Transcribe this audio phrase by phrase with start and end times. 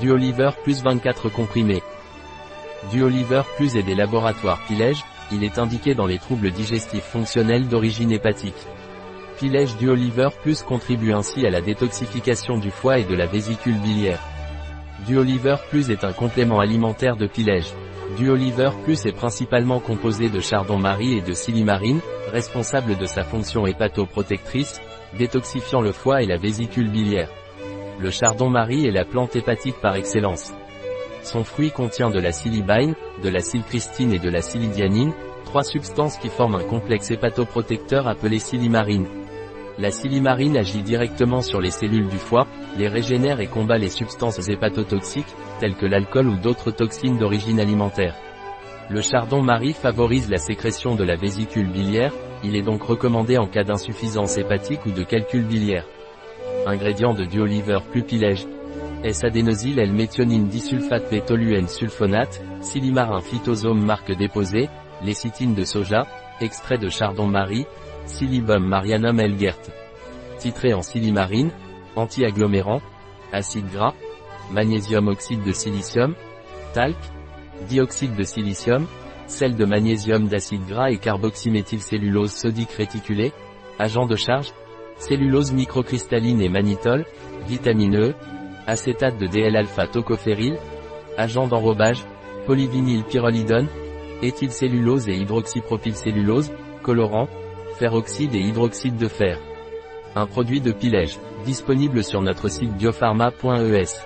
[0.00, 1.82] Duoliver plus 24 comprimés.
[2.92, 5.02] Duoliver plus est des laboratoires Pilège,
[5.32, 8.66] il est indiqué dans les troubles digestifs fonctionnels d'origine hépatique.
[9.38, 14.20] Pilège Duoliver Plus contribue ainsi à la détoxification du foie et de la vésicule biliaire.
[15.06, 17.72] Duoliver Plus est un complément alimentaire de Pilège.
[18.18, 22.00] Duoliver Plus est principalement composé de chardon-marie et de silimarine,
[22.32, 24.78] responsable de sa fonction hépatoprotectrice,
[25.18, 27.30] détoxifiant le foie et la vésicule biliaire.
[27.98, 30.52] Le chardon-marie est la plante hépatique par excellence.
[31.22, 35.14] Son fruit contient de la silibine, de la silcristine et de la silidianine,
[35.46, 39.08] trois substances qui forment un complexe hépatoprotecteur appelé silimarine.
[39.78, 42.46] La silimarine agit directement sur les cellules du foie,
[42.76, 48.14] les régénère et combat les substances hépatotoxiques, telles que l'alcool ou d'autres toxines d'origine alimentaire.
[48.90, 52.12] Le chardon-marie favorise la sécrétion de la vésicule biliaire,
[52.44, 55.86] il est donc recommandé en cas d'insuffisance hépatique ou de calcul biliaire.
[56.66, 58.44] Ingrédients de duoliver plus pilège.
[59.04, 61.22] S-adénosyl L-méthionine disulfate p
[61.68, 64.68] sulfonate, silimarin phytosome marque déposée,
[65.00, 66.08] lécithine de soja,
[66.40, 67.66] extrait de chardon-marie,
[68.06, 69.60] Silibum marianum Elgert.
[70.38, 71.52] Titré en silimarine,
[71.94, 72.80] anti-agglomérant,
[73.32, 73.94] acide gras,
[74.50, 76.14] magnésium oxyde de silicium,
[76.74, 76.96] talc,
[77.68, 78.86] dioxyde de silicium,
[79.28, 83.32] sel de magnésium d'acide gras et carboxyméthylcellulose sodique réticulée,
[83.78, 84.52] agent de charge,
[84.98, 87.04] cellulose microcristalline et mannitol,
[87.46, 88.14] vitamine E,
[88.66, 90.56] acétate de DL-alpha tocophéryl,
[91.16, 92.04] agent d'enrobage,
[92.46, 93.68] polyvinyl pyrrolidone,
[94.22, 96.52] éthylcellulose et hydroxypropylcellulose,
[96.82, 97.28] colorant,
[97.78, 99.38] Feroxyde et hydroxyde de fer.
[100.14, 104.00] Un produit de Pilège, disponible sur notre site biopharma.es.